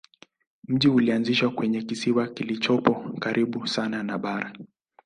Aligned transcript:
Mji 0.67 0.87
ulianzishwa 0.87 1.49
kwenye 1.51 1.81
kisiwa 1.81 2.27
kilichopo 2.27 3.13
karibu 3.19 3.67
sana 3.67 4.03
na 4.03 4.17
bara. 4.17 4.53